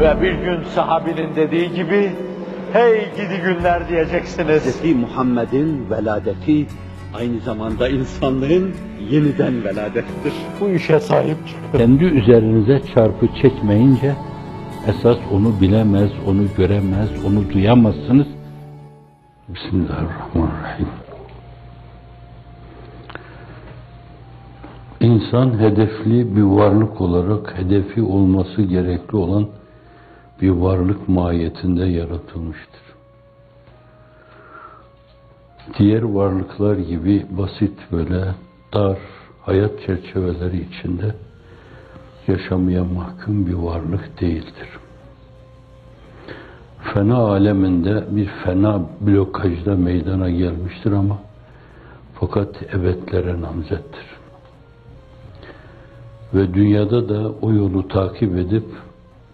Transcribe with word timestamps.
Ve 0.00 0.22
bir 0.22 0.32
gün 0.32 0.62
sahabinin 0.62 1.36
dediği 1.36 1.72
gibi, 1.72 2.10
hey 2.72 3.10
gidi 3.16 3.42
günler 3.44 3.88
diyeceksiniz. 3.88 4.82
Hz. 4.82 4.94
Muhammed'in 4.94 5.90
veladeti 5.90 6.66
aynı 7.14 7.40
zamanda 7.40 7.88
insanlığın 7.88 8.74
yeniden 9.10 9.64
veladettir. 9.64 10.32
Bu 10.60 10.68
işe 10.68 11.00
sahip 11.00 11.36
çıkın. 11.48 11.78
Kendi 11.78 12.04
üzerinize 12.04 12.80
çarpı 12.94 13.26
çekmeyince 13.42 14.14
esas 14.88 15.16
onu 15.32 15.60
bilemez, 15.60 16.10
onu 16.26 16.42
göremez, 16.56 17.08
onu 17.26 17.52
duyamazsınız. 17.52 18.26
Bismillahirrahmanirrahim. 19.48 20.88
İnsan 25.00 25.58
hedefli 25.58 26.36
bir 26.36 26.42
varlık 26.42 27.00
olarak 27.00 27.58
hedefi 27.58 28.02
olması 28.02 28.62
gerekli 28.62 29.16
olan 29.16 29.46
bir 30.42 30.50
varlık 30.50 31.08
mahiyetinde 31.08 31.84
yaratılmıştır. 31.84 32.80
Diğer 35.78 36.02
varlıklar 36.02 36.76
gibi 36.76 37.26
basit 37.30 37.78
böyle 37.92 38.34
dar 38.72 38.98
hayat 39.42 39.70
çerçeveleri 39.86 40.60
içinde 40.60 41.14
yaşamaya 42.26 42.84
mahkum 42.84 43.46
bir 43.46 43.54
varlık 43.54 44.20
değildir. 44.20 44.68
Fena 46.94 47.16
aleminde 47.16 48.04
bir 48.10 48.26
fena 48.26 48.82
blokajda 49.00 49.76
meydana 49.76 50.30
gelmiştir 50.30 50.92
ama 50.92 51.18
fakat 52.14 52.74
ebedlere 52.74 53.40
namzettir. 53.40 54.06
Ve 56.34 56.54
dünyada 56.54 57.08
da 57.08 57.32
o 57.42 57.52
yolu 57.52 57.88
takip 57.88 58.36
edip 58.36 58.64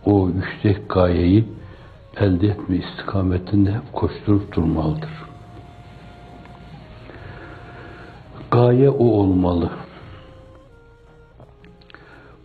o 0.07 0.29
yüksek 0.29 0.89
gayeyi 0.89 1.45
elde 2.17 2.47
etme 2.49 2.77
istikametinde 2.77 3.73
hep 3.73 3.93
koşturup 3.93 4.57
durmalıdır. 4.57 5.11
Gaye 8.51 8.91
o 8.91 9.05
olmalı. 9.05 9.71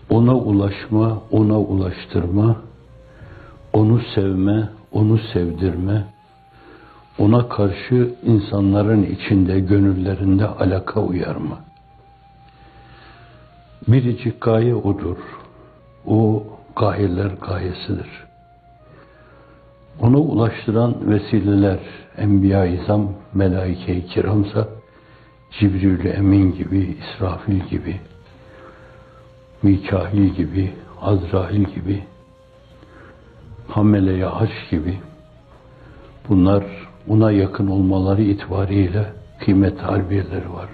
Ona 0.10 0.36
ulaşma, 0.36 1.22
ona 1.32 1.60
ulaştırma, 1.60 2.56
onu 3.74 4.02
sevme, 4.16 4.70
onu 4.92 5.20
sevdirme, 5.34 6.06
ona 7.20 7.50
karşı 7.50 8.16
insanların 8.24 9.04
içinde, 9.04 9.60
gönüllerinde 9.60 10.48
alaka 10.48 11.02
uyarma. 11.02 11.60
Biricik 13.88 14.42
gaye 14.42 14.76
odur. 14.76 15.18
O 16.08 16.44
gayeler 16.80 17.32
gayesidir. 17.48 18.10
Ona 20.02 20.18
ulaştıran 20.18 20.96
vesileler, 21.02 21.80
Enbiya-i 22.18 22.82
İzam, 22.82 23.14
Melaike-i 23.34 24.06
Kiramsa, 24.06 24.68
Cibril 25.60 26.06
Emin 26.06 26.56
gibi, 26.56 26.98
İsrafil 27.00 27.60
gibi, 27.60 28.00
Mikail 29.64 30.30
gibi, 30.30 30.74
Azrail 31.02 31.64
gibi, 31.64 32.04
Hamele-i 33.68 34.24
Haç 34.24 34.70
gibi 34.72 35.00
bunlar 36.30 36.64
ona 37.08 37.32
yakın 37.32 37.68
olmaları 37.68 38.22
itibariyle 38.22 39.14
kıymet 39.40 39.80
harbiyeleri 39.80 40.54
var. 40.54 40.70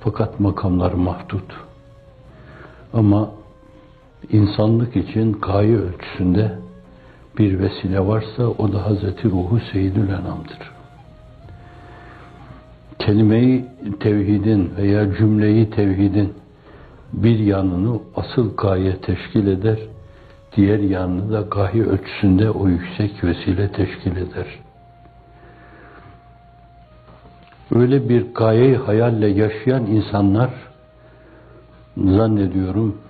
Fakat 0.00 0.40
makamları 0.40 0.96
mahdut. 0.96 1.52
Ama 2.92 3.30
insanlık 4.32 4.96
için 4.96 5.32
gaye 5.32 5.76
ölçüsünde 5.76 6.58
bir 7.38 7.58
vesile 7.58 8.06
varsa 8.06 8.46
o 8.46 8.72
da 8.72 8.86
Hazreti 8.86 9.30
Ruhu 9.30 9.60
Seyyidül 9.72 10.08
Enam'dır. 10.08 10.74
Kelime-i 12.98 13.64
tevhidin 14.00 14.72
veya 14.76 15.14
cümleyi 15.14 15.70
tevhidin 15.70 16.34
bir 17.12 17.38
yanını 17.38 17.98
asıl 18.16 18.56
gaye 18.56 18.96
teşkil 18.96 19.46
eder, 19.46 19.78
diğer 20.56 20.78
yanını 20.78 21.32
da 21.32 21.40
gaye 21.40 21.82
ölçüsünde 21.82 22.50
o 22.50 22.68
yüksek 22.68 23.24
vesile 23.24 23.72
teşkil 23.72 24.16
eder. 24.16 24.46
Öyle 27.74 28.08
bir 28.08 28.34
gayeyi 28.34 28.76
hayalle 28.76 29.26
yaşayan 29.26 29.86
insanlar 29.86 30.50
zannediyorum 31.96 33.03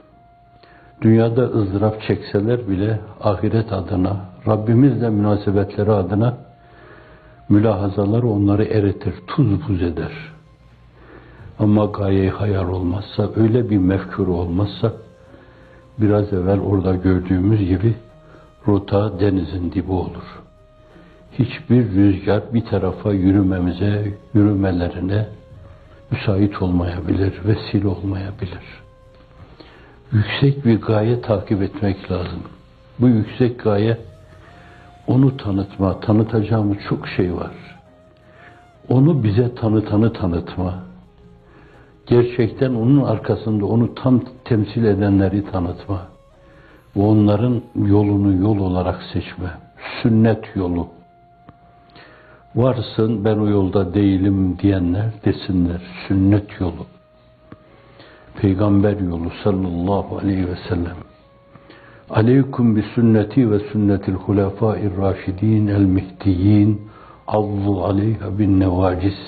dünyada 1.05 1.43
ızdırap 1.43 2.03
çekseler 2.03 2.69
bile 2.69 3.01
ahiret 3.21 3.73
adına, 3.73 4.17
Rabbimizle 4.47 5.11
münasebetleri 5.11 5.93
adına 5.93 6.37
mülahazaları 7.49 8.29
onları 8.29 8.65
eritir, 8.65 9.15
tuz 9.27 9.69
buz 9.69 9.83
eder. 9.83 10.13
Ama 11.59 11.85
gaye 11.85 12.31
hayal 12.31 12.69
olmazsa, 12.69 13.29
öyle 13.37 13.71
bir 13.71 13.79
mefkür 13.79 14.27
olmazsa, 14.27 14.93
biraz 15.99 16.33
evvel 16.33 16.61
orada 16.61 16.95
gördüğümüz 16.95 17.69
gibi 17.69 17.95
rota 18.69 19.21
denizin 19.21 19.73
dibi 19.73 19.93
olur. 19.93 20.43
Hiçbir 21.39 21.91
rüzgar 21.91 22.43
bir 22.55 22.65
tarafa 22.65 23.13
yürümemize, 23.13 24.15
yürümelerine 24.35 25.27
müsait 26.11 26.63
olmayabilir, 26.63 27.33
vesile 27.45 27.89
olmayabilir. 27.89 28.84
Yüksek 30.13 30.65
bir 30.65 30.81
gaye 30.81 31.21
takip 31.21 31.63
etmek 31.63 32.11
lazım. 32.11 32.43
Bu 32.99 33.09
yüksek 33.09 33.65
gaye 33.65 33.99
onu 35.07 35.37
tanıtma, 35.37 36.01
tanıtacağımız 36.01 36.77
çok 36.89 37.09
şey 37.09 37.35
var. 37.35 37.53
Onu 38.89 39.25
bize 39.25 39.55
tanıtanı 39.55 40.13
tanıtma. 40.13 40.75
Gerçekten 42.07 42.75
onun 42.75 43.05
arkasında 43.05 43.67
onu 43.67 43.95
tam 43.95 44.21
temsil 44.45 44.85
edenleri 44.85 45.51
tanıtma. 45.51 46.03
Ve 46.97 47.01
onların 47.03 47.63
yolunu 47.77 48.43
yol 48.43 48.59
olarak 48.59 49.03
seçme. 49.13 49.51
Sünnet 50.03 50.57
yolu. 50.57 50.89
Varsın 52.55 53.25
ben 53.25 53.39
o 53.39 53.49
yolda 53.49 53.95
değilim 53.95 54.59
diyenler 54.59 55.07
desinler. 55.25 55.83
Sünnet 56.09 56.61
yolu. 56.61 56.87
Peygamber 58.41 58.97
yolu 59.00 59.31
sallallahu 59.45 60.19
aleyhi 60.19 60.49
ve 60.49 60.56
sellem. 60.69 60.97
Aleyküm 62.11 62.77
bi 62.77 62.84
sünneti 62.95 63.50
ve 63.50 63.59
sünnetil 63.59 64.15
hulefâir 64.15 64.97
raşidin 64.97 65.67
el 65.67 65.84
mihdiyin 65.84 66.83
avvu 67.27 67.84
aleyha 67.84 68.39
bin 68.39 68.61
nevacis. 68.61 69.19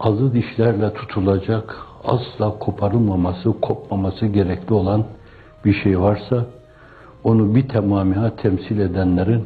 Azı 0.00 0.32
dişlerle 0.34 0.94
tutulacak, 0.94 1.76
asla 2.04 2.58
koparılmaması, 2.58 3.60
kopmaması 3.60 4.26
gerekli 4.26 4.74
olan 4.74 5.04
bir 5.64 5.74
şey 5.74 6.00
varsa, 6.00 6.46
onu 7.24 7.54
bir 7.54 7.68
tamamiha 7.68 8.36
temsil 8.36 8.78
edenlerin, 8.78 9.44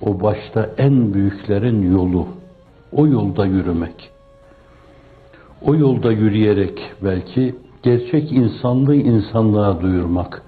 o 0.00 0.20
başta 0.20 0.70
en 0.78 1.14
büyüklerin 1.14 1.92
yolu, 1.92 2.26
o 2.92 3.06
yolda 3.06 3.46
yürümek. 3.46 4.10
O 5.62 5.74
yolda 5.74 6.12
yürüyerek 6.12 6.80
belki 7.02 7.54
gerçek 7.82 8.32
insanlığı 8.32 8.96
insanlığa 8.96 9.80
duyurmak 9.80 10.42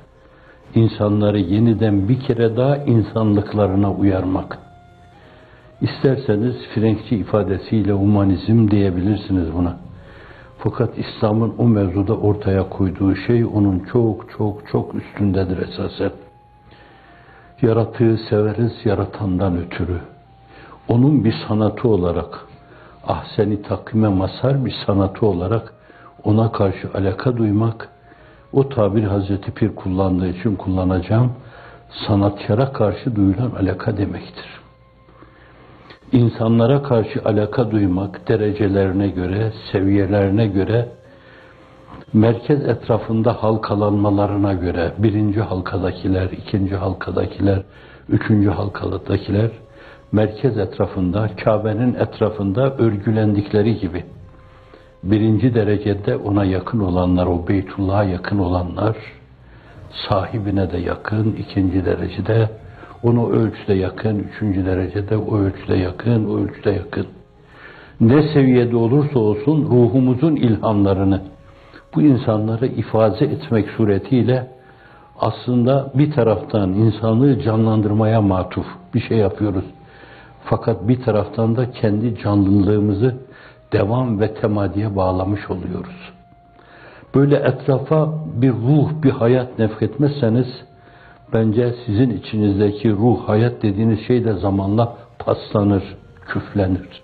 insanları 0.74 1.38
yeniden 1.38 2.08
bir 2.08 2.20
kere 2.20 2.56
daha 2.56 2.76
insanlıklarına 2.76 3.92
uyarmak. 3.92 4.58
İsterseniz 5.80 6.56
Frenkçi 6.74 7.16
ifadesiyle 7.16 7.92
humanizm 7.92 8.70
diyebilirsiniz 8.70 9.54
buna. 9.54 9.76
Fakat 10.58 10.98
İslam'ın 10.98 11.54
o 11.58 11.68
mevzuda 11.68 12.16
ortaya 12.16 12.68
koyduğu 12.68 13.16
şey 13.16 13.44
onun 13.44 13.78
çok 13.78 14.30
çok 14.38 14.68
çok 14.68 14.94
üstündedir 14.94 15.58
esasen. 15.58 16.10
Yaratığı 17.62 18.18
severiz 18.30 18.72
yaratandan 18.84 19.56
ötürü. 19.56 20.00
Onun 20.88 21.24
bir 21.24 21.34
sanatı 21.48 21.88
olarak, 21.88 22.46
ahseni 23.06 23.62
takvime 23.62 24.08
masar 24.08 24.64
bir 24.64 24.74
sanatı 24.86 25.26
olarak 25.26 25.73
ona 26.24 26.52
karşı 26.52 26.88
alaka 26.94 27.36
duymak, 27.36 27.88
o 28.52 28.68
tabir 28.68 29.04
Hazreti 29.04 29.50
Pir 29.50 29.74
kullandığı 29.74 30.28
için 30.28 30.56
kullanacağım. 30.56 31.32
Sanatkara 32.06 32.72
karşı 32.72 33.16
duyulan 33.16 33.50
alaka 33.60 33.96
demektir. 33.96 34.46
İnsanlara 36.12 36.82
karşı 36.82 37.22
alaka 37.24 37.70
duymak 37.70 38.28
derecelerine 38.28 39.08
göre, 39.08 39.52
seviyelerine 39.72 40.46
göre, 40.46 40.88
merkez 42.12 42.68
etrafında 42.68 43.42
halkalanmalarına 43.42 44.52
göre, 44.52 44.92
birinci 44.98 45.40
halkadakiler, 45.40 46.30
ikinci 46.30 46.76
halkadakiler, 46.76 47.62
üçüncü 48.08 48.50
halkadakiler, 48.50 49.50
merkez 50.12 50.58
etrafında, 50.58 51.30
Kabe'nin 51.44 51.94
etrafında 51.94 52.76
örgülendikleri 52.76 53.80
gibi, 53.80 54.04
birinci 55.04 55.54
derecede 55.54 56.16
ona 56.16 56.44
yakın 56.44 56.80
olanlar, 56.80 57.26
o 57.26 57.48
Beytullah'a 57.48 58.04
yakın 58.04 58.38
olanlar, 58.38 58.96
sahibine 60.08 60.72
de 60.72 60.78
yakın, 60.78 61.32
ikinci 61.32 61.84
derecede, 61.84 62.48
onu 63.02 63.30
ölçüde 63.30 63.74
yakın, 63.74 64.18
üçüncü 64.18 64.66
derecede, 64.66 65.16
o 65.16 65.38
ölçüde 65.38 65.76
yakın, 65.76 66.28
o 66.28 66.38
ölçüde 66.38 66.70
yakın. 66.70 67.06
Ne 68.00 68.22
seviyede 68.22 68.76
olursa 68.76 69.18
olsun 69.18 69.62
ruhumuzun 69.62 70.36
ilhamlarını, 70.36 71.20
bu 71.94 72.02
insanları 72.02 72.66
ifade 72.66 73.24
etmek 73.24 73.68
suretiyle 73.70 74.46
aslında 75.18 75.92
bir 75.94 76.12
taraftan 76.12 76.72
insanlığı 76.72 77.42
canlandırmaya 77.42 78.22
matuf 78.22 78.66
bir 78.94 79.00
şey 79.00 79.18
yapıyoruz. 79.18 79.64
Fakat 80.44 80.88
bir 80.88 81.02
taraftan 81.02 81.56
da 81.56 81.70
kendi 81.70 82.18
canlılığımızı 82.22 83.14
devam 83.74 84.20
ve 84.20 84.34
temadiye 84.34 84.96
bağlamış 84.96 85.50
oluyoruz. 85.50 86.12
Böyle 87.14 87.36
etrafa 87.36 88.14
bir 88.34 88.52
ruh, 88.52 89.02
bir 89.02 89.10
hayat 89.10 89.58
nefretmezseniz 89.58 90.46
bence 91.32 91.74
sizin 91.86 92.10
içinizdeki 92.10 92.90
ruh, 92.90 93.28
hayat 93.28 93.62
dediğiniz 93.62 94.06
şey 94.06 94.24
de 94.24 94.32
zamanla 94.32 94.96
paslanır, 95.18 95.82
küflenir. 96.26 97.02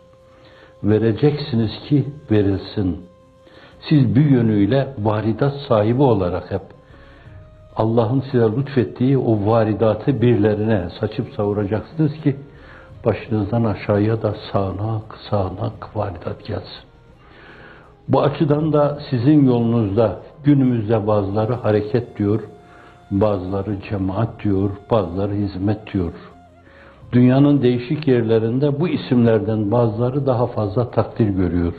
Vereceksiniz 0.82 1.70
ki 1.88 2.04
verilsin. 2.30 3.00
Siz 3.88 4.14
bir 4.16 4.30
yönüyle 4.30 4.88
varidat 4.98 5.54
sahibi 5.68 6.02
olarak 6.02 6.50
hep 6.50 6.62
Allah'ın 7.76 8.20
size 8.30 8.44
lütfettiği 8.56 9.18
o 9.18 9.46
varidatı 9.46 10.22
birilerine 10.22 10.88
saçıp 11.00 11.34
savuracaksınız 11.36 12.12
ki 12.12 12.36
başınızdan 13.04 13.64
aşağıya 13.64 14.22
da 14.22 14.34
sağanak 14.52 15.18
sağanak 15.30 15.96
varidat 15.96 16.44
gelsin. 16.46 16.84
Bu 18.08 18.22
açıdan 18.22 18.72
da 18.72 18.98
sizin 19.10 19.46
yolunuzda 19.46 20.18
günümüzde 20.44 21.06
bazıları 21.06 21.54
hareket 21.54 22.18
diyor, 22.18 22.40
bazıları 23.10 23.80
cemaat 23.90 24.44
diyor, 24.44 24.70
bazıları 24.90 25.32
hizmet 25.32 25.92
diyor. 25.92 26.12
Dünyanın 27.12 27.62
değişik 27.62 28.08
yerlerinde 28.08 28.80
bu 28.80 28.88
isimlerden 28.88 29.70
bazıları 29.70 30.26
daha 30.26 30.46
fazla 30.46 30.90
takdir 30.90 31.28
görüyor. 31.28 31.74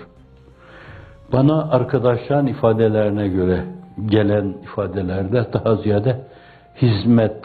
Bana 1.34 1.72
arkadaşların 1.72 2.48
ifadelerine 2.48 3.28
göre 3.28 3.66
gelen 4.06 4.54
ifadelerde 4.64 5.48
daha 5.54 5.76
ziyade 5.76 6.22
hizmet 6.82 7.36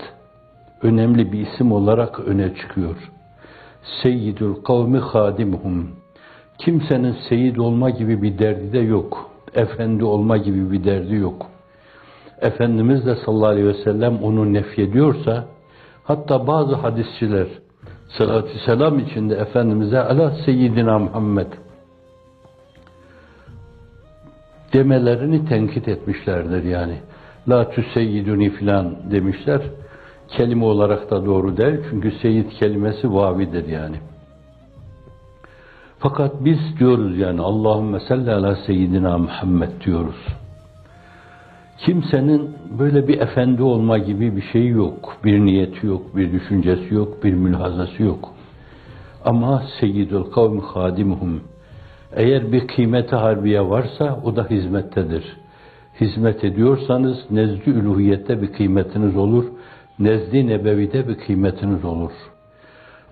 önemli 0.83 1.33
bir 1.33 1.47
isim 1.47 1.73
olarak 1.73 2.21
öne 2.21 2.55
çıkıyor. 2.55 2.97
Seyyidül 4.03 4.55
kavmi 4.55 4.99
hadimuhum. 4.99 5.91
Kimsenin 6.59 7.17
seyit 7.29 7.59
olma 7.59 7.91
gibi 7.91 8.23
bir 8.23 8.39
derdi 8.39 8.73
de 8.73 8.79
yok. 8.79 9.31
Efendi 9.55 10.05
olma 10.05 10.37
gibi 10.37 10.73
bir 10.73 10.85
derdi 10.85 11.15
yok. 11.15 11.47
Efendimiz 12.41 13.07
de 13.07 13.17
sallallahu 13.17 13.47
aleyhi 13.47 13.69
ve 13.69 13.85
sellem 13.85 14.19
onu 14.23 14.53
nefyediyorsa 14.53 15.45
hatta 16.05 16.47
bazı 16.47 16.75
hadisçiler 16.75 17.47
salatü 18.19 18.59
selam 18.67 18.99
içinde 18.99 19.35
Efendimiz'e 19.35 19.99
ala 19.99 20.31
seyyidina 20.31 20.99
Muhammed 20.99 21.53
demelerini 24.73 25.49
tenkit 25.49 25.89
etmişlerdir 25.89 26.63
yani. 26.63 26.99
La 27.49 27.71
tüseyyiduni 27.71 28.51
filan 28.51 28.97
demişler. 29.11 29.61
Kelime 30.29 30.65
olarak 30.65 31.11
da 31.11 31.27
doğru 31.27 31.57
değil. 31.57 31.79
Çünkü 31.91 32.13
seyit 32.23 32.55
kelimesi 32.55 33.15
vavidir 33.15 33.69
yani. 33.69 33.97
Fakat 35.99 36.45
biz 36.45 36.59
diyoruz 36.79 37.19
yani 37.19 37.41
Allahümme 37.41 38.01
salli 38.01 38.33
ala 38.33 38.57
seyyidina 38.57 39.19
Muhammed 39.19 39.71
diyoruz. 39.85 40.27
Kimsenin 41.79 42.51
böyle 42.79 43.09
bir 43.09 43.21
efendi 43.21 43.63
olma 43.63 43.99
gibi 43.99 44.37
bir 44.37 44.43
şey 44.43 44.69
yok. 44.69 45.17
Bir 45.25 45.41
niyeti 45.41 45.87
yok, 45.87 46.17
bir 46.17 46.33
düşüncesi 46.33 46.95
yok, 46.95 47.25
bir 47.25 47.35
mülhazası 47.35 48.03
yok. 48.03 48.29
Ama 49.25 49.63
seyyidül 49.81 50.25
kavmi 50.25 50.61
hadimuhum. 50.61 51.41
Eğer 52.13 52.53
bir 52.53 52.67
kıymeti 52.67 53.17
harbiye 53.17 53.61
varsa 53.69 54.21
o 54.25 54.37
da 54.37 54.47
hizmettedir. 54.51 55.37
Hizmet 56.01 56.45
ediyorsanız 56.45 57.31
nezd-i 57.31 57.71
üluhiyette 57.71 58.43
bir 58.43 58.53
kıymetiniz 58.53 59.17
olur. 59.17 59.45
Nezd-i 59.99 60.47
nebevide 60.47 61.09
bir 61.09 61.15
kıymetiniz 61.19 61.85
olur. 61.85 62.13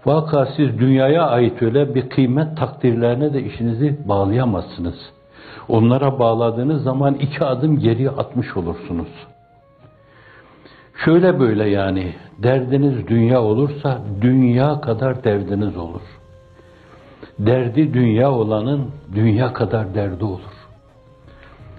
Vaka 0.07 0.47
siz 0.57 0.79
dünyaya 0.79 1.27
ait 1.27 1.63
öyle 1.63 1.95
bir 1.95 2.09
kıymet 2.09 2.57
takdirlerine 2.57 3.35
de 3.35 3.43
işinizi 3.43 4.09
bağlayamazsınız. 4.09 4.95
Onlara 5.69 6.19
bağladığınız 6.19 6.83
zaman 6.83 7.15
iki 7.15 7.45
adım 7.45 7.79
geriye 7.79 8.11
atmış 8.11 8.57
olursunuz. 8.57 9.09
Şöyle 11.05 11.41
böyle 11.41 11.69
yani 11.69 12.15
derdiniz 12.39 13.09
dünya 13.09 13.43
olursa 13.43 13.99
dünya 14.21 14.81
kadar 14.81 15.25
derdiniz 15.25 15.77
olur. 15.77 16.03
Derdi 17.39 17.95
dünya 17.95 18.33
olanın 18.33 18.91
dünya 19.15 19.53
kadar 19.53 19.95
derdi 19.95 20.25
olur. 20.25 20.55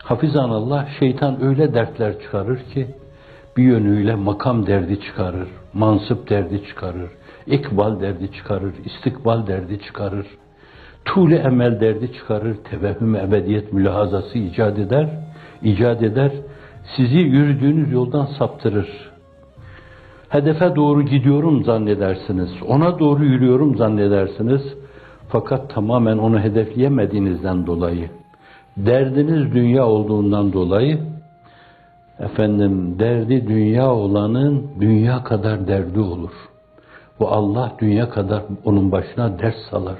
Hafizan 0.03 0.49
Allah 0.49 0.87
şeytan 0.99 1.43
öyle 1.43 1.73
dertler 1.73 2.19
çıkarır 2.19 2.59
ki 2.73 2.87
bir 3.57 3.63
yönüyle 3.63 4.15
makam 4.15 4.67
derdi 4.67 5.01
çıkarır, 5.01 5.47
mansıp 5.73 6.29
derdi 6.29 6.67
çıkarır, 6.67 7.09
ikbal 7.47 7.99
derdi 7.99 8.31
çıkarır, 8.31 8.73
istikbal 8.85 9.47
derdi 9.47 9.79
çıkarır, 9.81 10.27
tuğle 11.05 11.35
emel 11.35 11.79
derdi 11.79 12.13
çıkarır, 12.13 12.55
tevehhüm 12.55 13.15
ebediyet 13.15 13.73
mülahazası 13.73 14.37
icat 14.37 14.79
eder, 14.79 15.09
icat 15.63 16.03
eder, 16.03 16.31
sizi 16.95 17.17
yürüdüğünüz 17.17 17.91
yoldan 17.91 18.25
saptırır. 18.25 18.87
Hedefe 20.29 20.75
doğru 20.75 21.01
gidiyorum 21.03 21.63
zannedersiniz, 21.63 22.49
ona 22.67 22.99
doğru 22.99 23.25
yürüyorum 23.25 23.77
zannedersiniz, 23.77 24.61
fakat 25.29 25.73
tamamen 25.73 26.17
onu 26.17 26.39
hedefleyemediğinizden 26.39 27.67
dolayı, 27.67 28.09
derdiniz 28.77 29.53
dünya 29.53 29.85
olduğundan 29.85 30.53
dolayı, 30.53 30.99
efendim 32.19 32.99
derdi 32.99 33.47
dünya 33.47 33.93
olanın 33.93 34.67
dünya 34.79 35.23
kadar 35.23 35.67
derdi 35.67 35.99
olur. 35.99 36.31
Bu 37.19 37.27
Allah 37.27 37.73
dünya 37.79 38.09
kadar 38.09 38.43
onun 38.65 38.91
başına 38.91 39.39
ders 39.39 39.55
salar. 39.69 39.99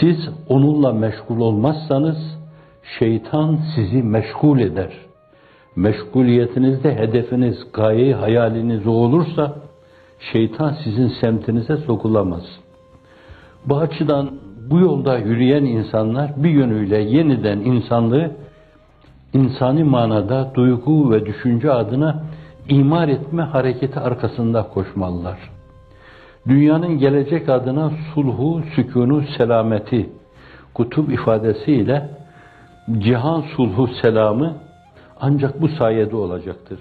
Siz 0.00 0.28
onunla 0.48 0.92
meşgul 0.92 1.40
olmazsanız 1.40 2.38
şeytan 2.98 3.58
sizi 3.74 4.02
meşgul 4.02 4.58
eder. 4.58 4.92
Meşguliyetinizde 5.76 6.94
hedefiniz, 6.94 7.56
gayeyi, 7.72 8.14
hayaliniz 8.14 8.86
o 8.86 8.90
olursa 8.90 9.56
şeytan 10.32 10.76
sizin 10.84 11.08
semtinize 11.08 11.76
sokulamaz. 11.76 12.44
Bu 13.66 13.76
açıdan 13.76 14.30
bu 14.70 14.78
yolda 14.78 15.18
yürüyen 15.18 15.64
insanlar 15.64 16.30
bir 16.36 16.50
yönüyle 16.50 16.98
yeniden 16.98 17.58
insanlığı 17.58 18.30
insani 19.36 19.84
manada 19.84 20.54
duygu 20.54 21.10
ve 21.10 21.26
düşünce 21.26 21.72
adına 21.72 22.22
imar 22.68 23.08
etme 23.08 23.42
hareketi 23.42 24.00
arkasında 24.00 24.62
koşmalılar. 24.62 25.38
Dünyanın 26.48 26.98
gelecek 26.98 27.48
adına 27.48 27.90
sulhu, 28.14 28.62
sükunu, 28.74 29.24
selameti 29.38 30.10
kutup 30.74 31.12
ifadesiyle 31.12 32.10
cihan 32.98 33.40
sulhu 33.56 33.88
selamı 34.02 34.56
ancak 35.20 35.60
bu 35.60 35.68
sayede 35.68 36.16
olacaktır. 36.16 36.78